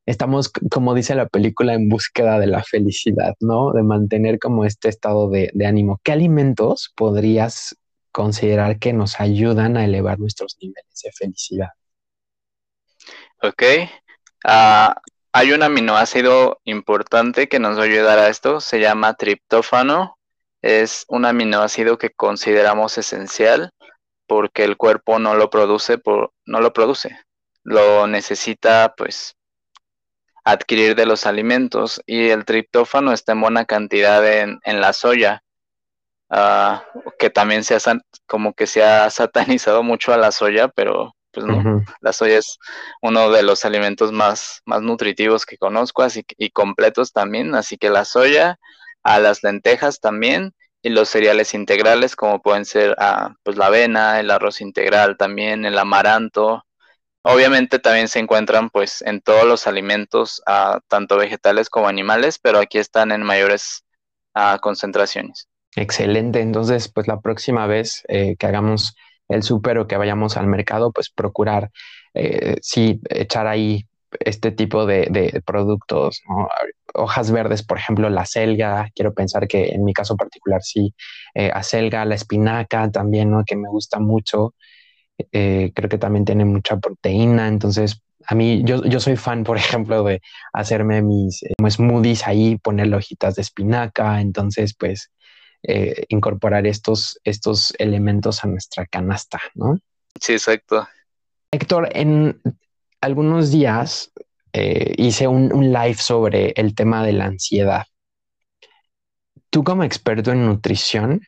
[0.07, 3.73] estamos, como dice la película, en búsqueda de la felicidad, ¿no?
[3.73, 6.01] De mantener como este estado de, ánimo.
[6.03, 7.77] ¿Qué alimentos podrías
[8.11, 11.69] considerar que nos ayudan a elevar nuestros niveles de felicidad?
[13.43, 13.63] Ok.
[14.45, 15.01] Ah,
[15.33, 20.19] hay un aminoácido importante que nos va a ayudar a esto, se llama triptófano.
[20.63, 23.71] Es un aminoácido que consideramos esencial
[24.31, 27.19] porque el cuerpo no lo produce, por, no lo produce,
[27.65, 29.37] lo necesita pues
[30.45, 35.43] adquirir de los alimentos y el triptófano está en buena cantidad en, la soya,
[36.29, 36.85] ah,
[37.19, 37.81] que también se ha,
[38.29, 42.57] como que se ha satanizado mucho a la soya, pero pues no, la soya es
[43.03, 47.91] uno de los alimentos más, más nutritivos que conozco así, y completos también, así que
[47.91, 48.61] la soya,
[49.03, 54.21] a las lentejas también, y los cereales integrales como pueden ser ah, pues la avena,
[54.21, 56.65] el arroz integral también, el amaranto.
[57.23, 62.59] Obviamente también se encuentran pues en todos los alimentos, ah, tanto vegetales como animales, pero
[62.59, 63.85] aquí están en mayores
[64.35, 65.49] ah, concentraciones.
[65.77, 68.95] Excelente, entonces pues la próxima vez eh, que hagamos
[69.29, 71.71] el súper o que vayamos al mercado, pues procurar,
[72.15, 73.87] eh, sí, echar ahí
[74.19, 76.49] este tipo de, de productos, ¿no?
[76.95, 80.95] hojas verdes, por ejemplo, la selga, quiero pensar que en mi caso particular sí,
[81.35, 83.45] eh, acelga, la espinaca también, ¿no?
[83.45, 84.55] Que me gusta mucho.
[85.33, 89.57] Eh, creo que también tiene mucha proteína, entonces a mí, yo, yo soy fan, por
[89.59, 90.21] ejemplo, de
[90.53, 95.11] hacerme mis eh, smoothies ahí, ponerle hojitas de espinaca, entonces pues
[95.63, 99.79] eh, incorporar estos, estos elementos a nuestra canasta, ¿no?
[100.21, 100.89] Sí, exacto.
[101.53, 102.41] Héctor, en
[103.01, 104.13] algunos días
[104.53, 107.85] eh, hice un, live sobre el tema de la ansiedad.
[109.51, 111.23] Tú como experto en nutrición,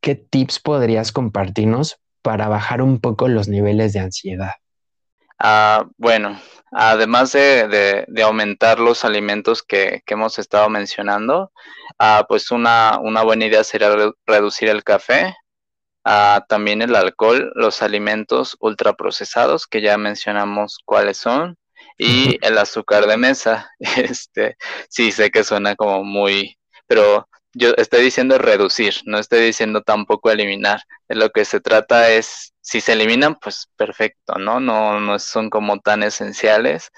[0.00, 4.52] ¿qué tips podrías compartirnos para bajar un poco los niveles de ansiedad?
[5.38, 6.40] Ah, bueno,
[6.72, 11.52] además de, aumentar los alimentos que, hemos estado mencionando,
[11.98, 13.94] ah, pues una, buena idea sería
[14.26, 15.34] reducir el café,
[16.04, 21.56] ah, también el alcohol, los alimentos ultraprocesados, que ya mencionamos cuáles son,
[21.98, 23.70] y el azúcar de mesa.
[23.96, 24.56] Este,
[24.88, 30.30] sí, sé que suena como muy, pero yo estoy diciendo reducir, no estoy diciendo tampoco
[30.30, 30.82] eliminar.
[31.08, 34.60] De lo que se trata es, si se eliminan, pues perfecto, ¿no?
[34.60, 36.90] No, no son como tan esenciales,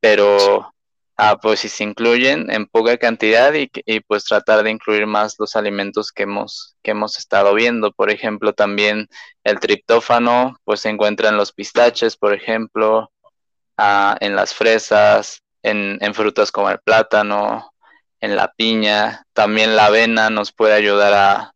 [0.00, 0.72] pero
[1.18, 5.36] ah, pues si se incluyen en poca cantidad y, y, pues tratar de incluir más
[5.38, 7.92] los alimentos que hemos, que hemos estado viendo.
[7.92, 9.08] Por ejemplo, también
[9.44, 13.10] el triptófano, pues se encuentra en los pistaches, por ejemplo,
[14.20, 17.72] en las fresas, en, frutas como el plátano,
[18.20, 19.24] en la piña.
[19.32, 21.54] También la avena nos puede ayudar a,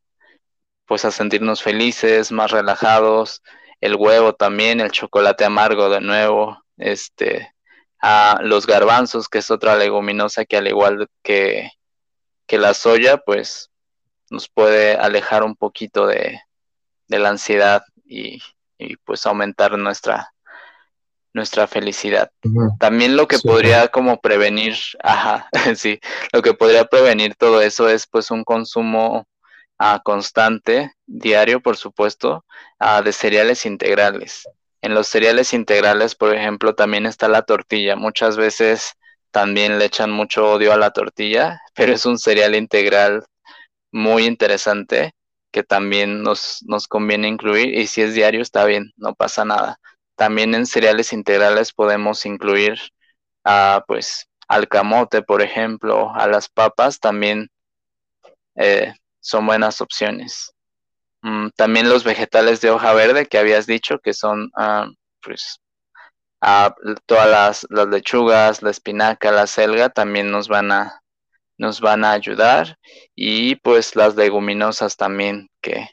[0.86, 3.42] pues, a sentirnos felices, más relajados.
[3.80, 7.52] El huevo también, el chocolate amargo de nuevo, este,
[8.02, 11.70] a los garbanzos, que es otra leguminosa que al igual que,
[12.46, 13.70] que la soya, pues
[14.28, 16.40] nos puede alejar un poquito de,
[17.06, 18.42] de la ansiedad y,
[18.76, 20.32] y pues aumentar nuestra,
[21.32, 22.30] nuestra felicidad.
[22.78, 26.00] También lo que podría como prevenir, ajá, sí,
[26.32, 29.26] lo que podría prevenir todo eso es pues un consumo
[29.78, 32.44] ah, constante, diario por supuesto,
[32.78, 34.48] ah, de cereales integrales.
[34.82, 37.96] En los cereales integrales, por ejemplo, también está la tortilla.
[37.96, 38.92] Muchas veces
[39.30, 43.24] también le echan mucho odio a la tortilla, pero es un cereal integral
[43.92, 45.12] muy interesante
[45.52, 49.78] que también nos, nos conviene incluir y si es diario está bien, no pasa nada.
[50.16, 52.78] También en cereales integrales podemos incluir
[53.44, 57.48] a, pues, al camote, por ejemplo, a las papas, también
[58.56, 60.51] eh, son buenas opciones.
[61.22, 64.88] Mm, también los vegetales de hoja verde que habías dicho, que son, ah,
[65.22, 65.60] pues,
[67.06, 71.02] todas las, las, lechugas, la espinaca, la selga, también nos van a,
[71.58, 72.78] nos van a ayudar.
[73.14, 75.88] Y pues las leguminosas también, que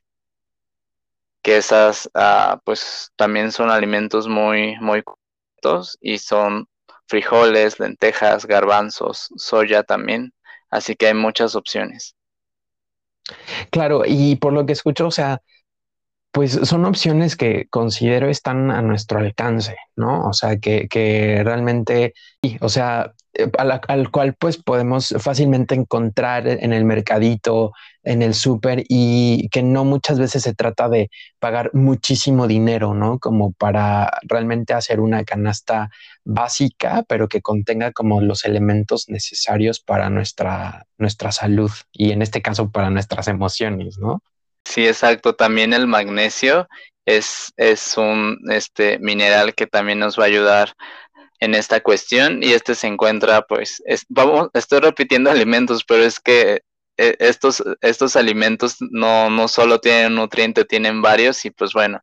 [1.42, 5.04] que esas ah, pues también son alimentos muy, muy
[6.02, 6.68] y son
[7.08, 10.34] frijoles, lentejas, garbanzos, soya también,
[10.70, 12.16] así que hay muchas opciones.
[13.72, 15.42] Claro, y por lo que escucho, o sea,
[16.32, 20.28] pues son opciones que considero están a nuestro alcance, ¿no?
[20.28, 22.14] O sea, que, que realmente,
[22.62, 28.84] o sea, eh, al, cual pues podemos fácilmente encontrar en el mercadito, en el súper
[28.88, 31.10] y que no muchas veces se trata de
[31.40, 33.20] pagar muchísimo dinero, ¿no?
[33.20, 35.90] Como para realmente hacer una canasta
[36.24, 42.42] básica, pero que contenga como los elementos necesarios para nuestra, nuestra salud y en este
[42.42, 44.22] caso para nuestras emociones, ¿no?
[44.66, 45.36] Sí, exacto.
[45.36, 46.68] También el magnesio
[47.06, 50.74] es, es un este, mineral que también nos va a ayudar
[51.40, 56.64] en esta cuestión y este se encuentra pues vamos estoy repitiendo alimentos pero es que
[57.20, 62.02] estos estos alimentos no no solo tienen un nutriente tienen varios y pues bueno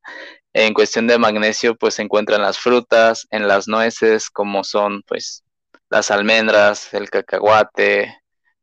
[0.53, 5.45] en cuestión de magnesio pues se encuentran las frutas en las nueces como son pues
[5.91, 8.17] las almendras el cacahuate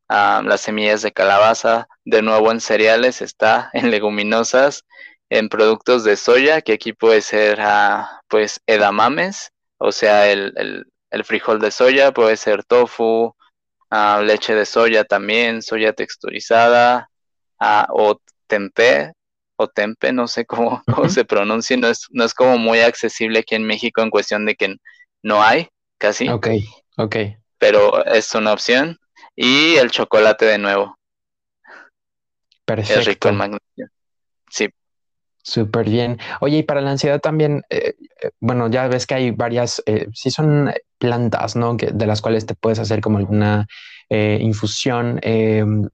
[0.10, 1.88] ah, las semillas de calabaza.
[2.06, 4.86] De nuevo en cereales está en leguminosas
[5.30, 10.86] en productos de soya, que aquí puede ser ah, pues edamames, o sea, el,
[11.26, 13.36] frijol de soya, puede ser tofu,
[14.24, 17.10] leche de soya también, soya texturizada,
[17.90, 19.12] o tempeh,
[19.56, 23.56] o tempe, no sé cómo, se pronuncia, no es, no es como muy accesible aquí
[23.56, 24.76] en México en cuestión de que
[25.22, 25.68] no hay,
[25.98, 26.28] casi.
[26.30, 26.48] Ok,
[26.98, 27.16] ok.
[27.58, 28.98] Pero es una opción.
[29.36, 30.98] Y el chocolate de nuevo.
[32.66, 33.00] Perfecto.
[33.00, 33.90] Es rico en magnesio.
[34.50, 34.70] Sí.
[35.46, 36.20] Súper bien.
[36.40, 40.08] Oye, y para la ansiedad también, eh, eh, bueno, ya ves que hay varias, eh,
[40.14, 41.76] sí son plantas, ¿no?
[41.76, 43.68] Que, de las cuales te puedes hacer como alguna
[44.10, 45.20] infusión.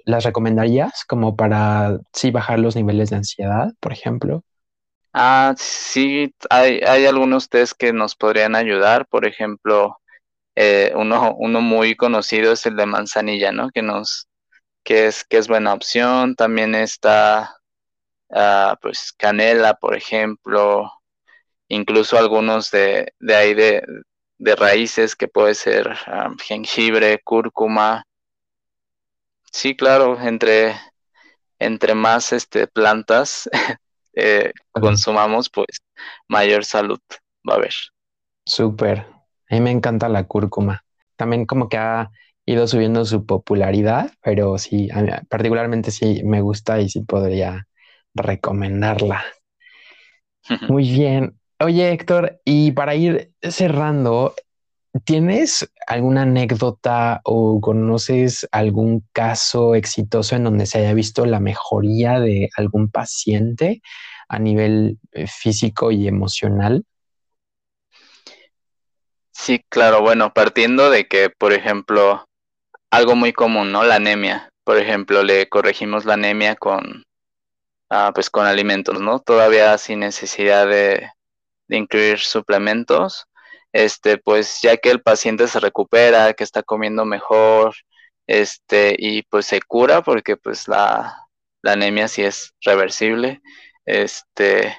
[0.03, 4.43] ¿Las recomendarías como para, sí, bajar los niveles de ansiedad, por ejemplo?
[5.13, 9.07] Ah, sí, hay, hay algunos test que nos podrían ayudar.
[9.07, 10.01] Por ejemplo,
[10.95, 13.69] uno, uno muy conocido es el de manzanilla, ¿no?
[13.69, 14.27] Que nos,
[14.83, 16.35] que es, que es buena opción.
[16.35, 17.58] También está
[18.31, 20.91] Ah, pues canela, por ejemplo,
[21.67, 23.81] incluso algunos de, de ahí de,
[24.57, 25.95] raíces que puede ser
[26.43, 28.03] jengibre, cúrcuma.
[29.51, 30.75] Sí, claro, entre,
[31.57, 33.49] entre más este, plantas
[34.13, 35.81] eh, consumamos, pues
[36.27, 36.99] mayor salud
[37.47, 37.73] va a haber.
[38.45, 39.07] Súper.
[39.49, 40.83] A mí me encanta la cúrcuma.
[41.15, 42.11] También como que ha
[42.45, 44.89] ido subiendo su popularidad, pero sí,
[45.27, 47.67] particularmente sí me gusta y sí podría
[48.15, 49.23] recomendarla.
[50.67, 51.39] Muy bien.
[51.59, 54.33] Oye, Héctor, y para ir cerrando,
[55.03, 62.19] ¿tienes alguna anécdota o conoces algún caso exitoso en donde se haya visto la mejoría
[62.19, 63.81] de algún paciente
[64.29, 66.85] a nivel eh, físico y emocional?
[69.31, 70.01] Sí, claro.
[70.01, 72.25] Bueno, partiendo de que, por ejemplo,
[72.91, 73.83] algo muy común, ¿no?
[73.83, 74.49] La anemia.
[74.63, 77.03] Por ejemplo, le corregimos la anemia con
[77.89, 79.19] Ah, pues con alimentos, ¿no?
[79.19, 81.09] Todavía sin necesidad de,
[81.69, 83.25] incluir suplementos,
[83.73, 87.75] este, pues ya que el paciente se recupera, que está comiendo mejor,
[88.27, 91.27] este, y pues se cura porque pues la,
[91.61, 93.41] la anemia sí es reversible,
[93.85, 94.77] este,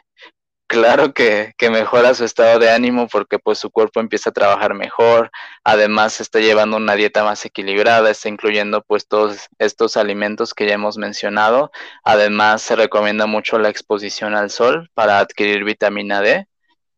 [0.71, 5.33] claro que, mejora su estado de ánimo porque pues su cuerpo empieza a trabajar mejor,
[5.65, 10.75] además está llevando una dieta más equilibrada, está incluyendo pues todos estos alimentos que ya
[10.75, 11.73] hemos mencionado,
[12.05, 16.47] además se recomienda mucho la exposición al sol para adquirir vitamina D,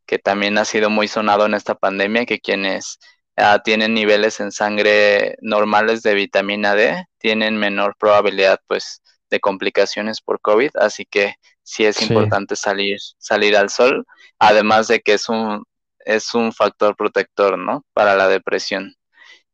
[0.04, 2.98] que también ha sido muy sonado en esta pandemia, que quienes
[3.38, 9.00] ah, tienen niveles en sangre normales de vitamina D tienen menor probabilidad pues
[9.30, 14.04] de complicaciones por COVID, así que sí es importante salir, salir al sol,
[14.38, 15.64] además de que es un,
[16.00, 17.84] es un factor protector, ¿no?
[17.92, 18.94] Para la depresión.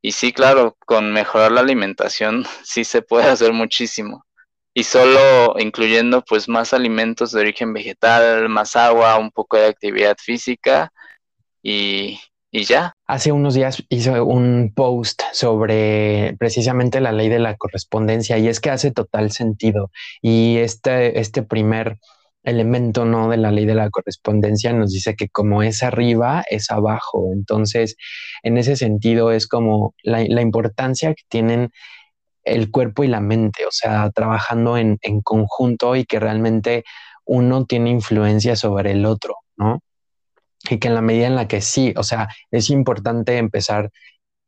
[0.01, 4.25] Y sí, claro, con mejorar la alimentación sí se puede hacer muchísimo.
[4.75, 10.17] Y solo incluyendo pues más alimentos de origen vegetal, más agua, un poco de actividad
[10.19, 10.93] física
[11.63, 12.95] y, y ya.
[13.07, 18.61] Hace unos días hice un post sobre precisamente la ley de la correspondencia y es
[18.61, 19.91] que hace total sentido.
[20.23, 21.99] Y este, este primer
[22.43, 26.71] elemento no de la ley de la correspondencia nos dice que como es arriba es
[26.71, 27.97] abajo entonces
[28.43, 31.71] en ese sentido es como la, importancia que tienen
[32.45, 36.85] el cuerpo y la mente o sea trabajando en, en conjunto y que realmente
[37.25, 39.81] uno tiene influencia sobre el otro no
[40.71, 43.91] y que en la medida en la que sí, o sea, es importante empezar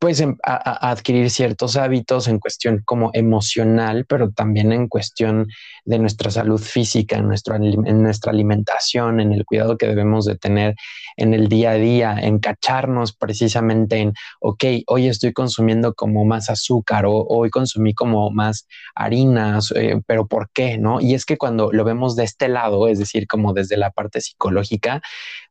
[0.01, 5.47] pues em, a, adquirir ciertos hábitos en cuestión como emocional, pero también en cuestión
[5.85, 10.35] de nuestra salud física, en, nuestro, en nuestra alimentación, en el cuidado que debemos de
[10.35, 10.73] tener
[11.17, 16.49] en el día a día, en cacharnos precisamente en, ok, hoy estoy consumiendo como más
[16.49, 20.79] azúcar o hoy consumí como más harinas, eh, pero ¿por qué?
[20.79, 20.99] ¿No?
[20.99, 24.19] Y es que cuando lo vemos de este lado, es decir, como desde la parte
[24.19, 24.99] psicológica,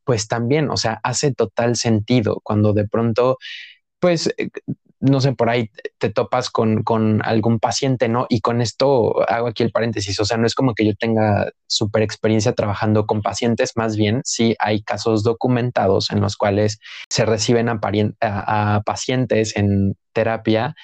[0.02, 3.38] pues también, o sea, hace total sentido cuando de pronto
[4.00, 4.50] pues, eh,
[5.00, 6.84] no sé, por ahí te topas con,
[7.24, 8.26] algún paciente, ¿no?
[8.28, 11.50] Y con esto hago aquí el paréntesis, o sea, no es como que yo tenga
[11.66, 17.24] súper experiencia trabajando con pacientes, más bien sí hay casos documentados en los cuales se
[17.24, 20.74] reciben a, pacientes en terapia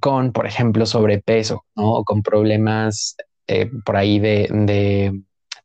[0.00, 1.92] con, por ejemplo, sobrepeso, ¿no?
[1.94, 3.16] O con problemas
[3.46, 4.48] eh, por ahí de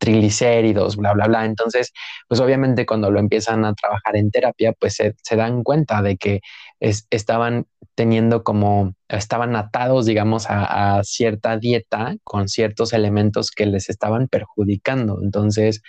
[0.04, 1.46] triglicéridos, bla, bla, bla.
[1.46, 1.94] Entonces,
[2.28, 6.42] pues obviamente cuando lo empiezan a trabajar en terapia, pues se, dan cuenta de que
[6.82, 14.28] estaban teniendo como, estaban atados, digamos, a, cierta dieta con ciertos elementos que les estaban
[14.28, 15.20] perjudicando.
[15.22, 15.82] Entonces,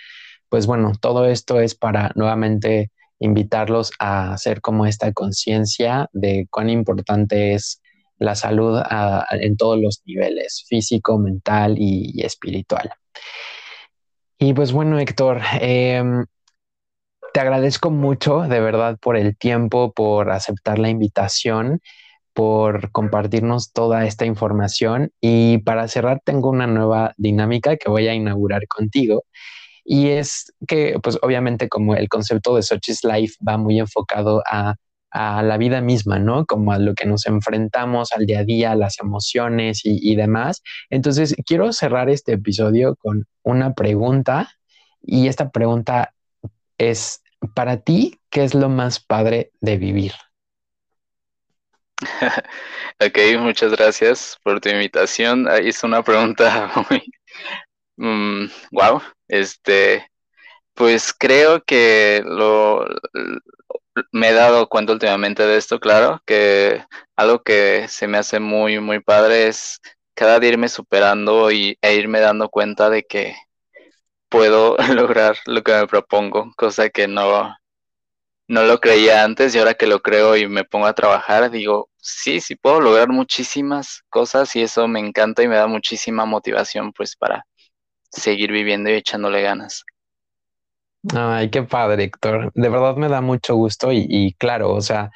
[0.47, 6.69] pues bueno, todo esto es para nuevamente invitarlos a hacer como esta conciencia de cuán
[6.69, 7.81] importante es
[8.17, 8.81] la salud
[9.31, 12.91] en todos los niveles, físico, mental y espiritual.
[14.37, 16.25] Y pues bueno, Héctor, em,
[17.33, 21.81] te agradezco mucho de verdad por el tiempo, por aceptar la invitación,
[22.33, 25.11] por compartirnos toda esta información.
[25.21, 29.23] Y para cerrar, tengo una nueva dinámica que voy a inaugurar contigo.
[29.85, 34.75] Y es que, pues obviamente como el concepto de Sochi's Life va muy enfocado a,
[35.15, 36.45] a, la vida misma, ¿no?
[36.45, 40.61] Como a lo que nos enfrentamos al día a día, las emociones y, demás.
[40.89, 44.51] Entonces, quiero cerrar este episodio con una pregunta.
[45.01, 46.13] Y esta pregunta
[46.77, 50.11] es, para ti, ¿qué es lo más padre de vivir?
[52.99, 55.47] ok, muchas gracias por tu invitación.
[55.47, 57.03] Ahí es una pregunta muy
[58.71, 58.97] wow.
[58.97, 60.11] Mm, este,
[60.73, 62.85] pues creo que lo
[64.11, 66.83] me he dado cuenta últimamente de esto, claro, que
[67.15, 69.79] algo que se me hace muy, muy padre es
[70.13, 73.35] cada día irme superando y, e irme dando cuenta de que
[74.29, 77.55] puedo lograr lo que me propongo, cosa que no,
[78.47, 81.89] no lo creía antes y ahora que lo creo y me pongo a trabajar, digo,
[81.97, 86.93] sí, sí puedo lograr muchísimas cosas y eso me encanta y me da muchísima motivación
[86.93, 87.45] pues para
[88.11, 89.85] seguir viviendo y echándole ganas.
[91.13, 92.51] Ay, qué padre, Héctor.
[92.55, 95.11] De verdad me da mucho gusto y, claro, o sea,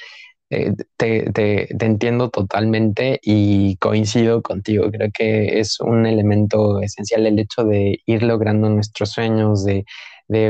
[0.50, 4.92] eh, te, te, entiendo totalmente y coincido contigo.
[4.92, 9.86] Creo que es un elemento esencial el hecho de ir logrando nuestros sueños, de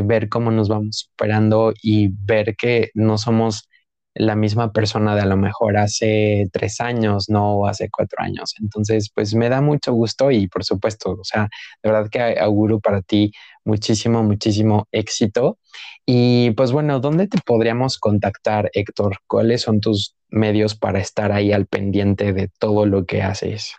[0.03, 3.69] ver cómo nos vamos superando y ver que no somos
[4.15, 8.53] la misma persona de a lo mejor hace tres años, no hace cuatro años.
[8.61, 11.43] Entonces, pues me da mucho gusto y por supuesto, o sea,
[11.83, 13.31] de verdad que auguro para ti
[13.69, 15.57] muchísimo, muchísimo éxito.
[16.05, 19.17] Y pues bueno, ¿dónde te podríamos contactar, Héctor?
[19.27, 23.75] ¿Cuáles son tus medios para estar ahí al pendiente de todo lo que haces?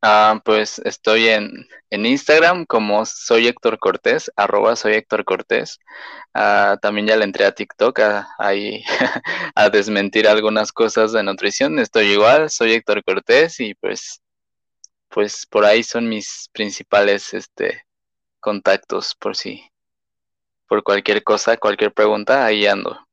[0.00, 5.80] Ah, pues estoy en, en, Instagram como soy Héctor Cortés, arroba soy Héctor Cortés.
[6.34, 8.84] Ah, también ya le entré a TikTok a, ahí
[9.56, 11.80] a desmentir algunas cosas de nutrición.
[11.80, 14.22] Estoy igual, soy Héctor Cortés y pues,
[15.08, 17.82] pues por ahí son mis principales este,
[18.40, 19.62] contactos por si,
[20.68, 23.07] por cualquier cosa, cualquier pregunta, ahí ando.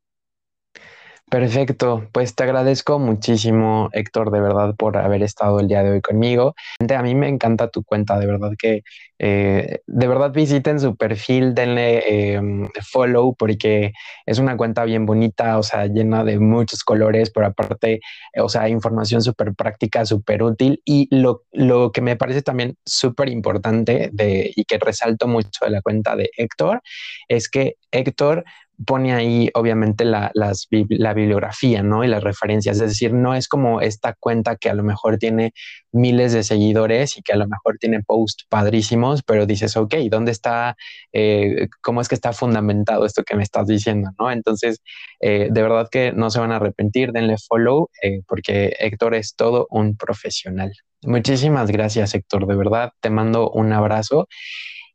[1.28, 6.02] Perfecto, pues te agradezco muchísimo, Héctor, de verdad, por haber estado el día de hoy
[6.02, 6.54] conmigo.
[6.96, 8.84] A mí me encanta tu cuenta, de verdad que,
[9.18, 13.94] eh, de verdad visiten su perfil, denle em, follow porque
[14.28, 18.02] es una cuenta bien bonita, o sea, llena de muchos colores, pero aparte,
[18.40, 20.82] o sea, información súper práctica, súper útil.
[20.86, 24.12] Y lo, lo, que me parece también súper importante
[24.56, 26.82] y que resalto mucho de la cuenta de Héctor
[27.28, 28.46] es que Héctor
[28.86, 30.32] pone ahí obviamente la,
[30.70, 32.04] bibliografía, ¿no?
[32.04, 35.54] Y las referencias, es decir, no es como esta cuenta que a lo mejor tiene
[35.92, 40.32] miles de seguidores y que a lo mejor tiene posts padrísimos, pero dices, ok, ¿dónde
[40.32, 40.76] está,
[41.14, 44.32] eh, cómo es que está fundamentado esto que me estás diciendo, ¿no?
[44.32, 44.82] Entonces,
[45.20, 49.36] eh, de verdad que no se van a arrepentir, denle follow, eh, porque Héctor es
[49.36, 50.74] todo un profesional.
[51.04, 54.28] Muchísimas gracias, Héctor, de verdad, te mando un abrazo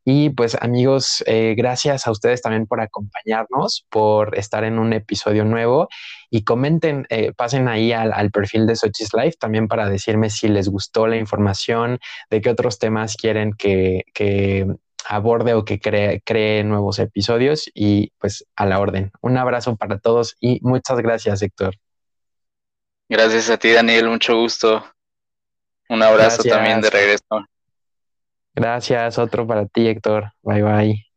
[0.05, 5.45] y pues amigos, eh, gracias a ustedes también por acompañarnos, por estar en un episodio
[5.45, 5.89] nuevo
[6.31, 10.69] y comenten, eh, pasen ahí al, perfil de Sochi's Life también para decirme si les
[10.69, 11.99] gustó la información,
[12.31, 14.05] de qué otros temas quieren que,
[15.09, 19.11] aborde o que cree, cree nuevos episodios y pues a la orden.
[19.21, 21.75] Un abrazo para todos y muchas gracias, Héctor.
[23.09, 24.85] Gracias a ti, Daniel, mucho gusto.
[25.89, 27.45] Un abrazo también de regreso.
[28.55, 30.33] Gracias, otro para ti, Héctor.
[30.43, 31.10] Bye bye.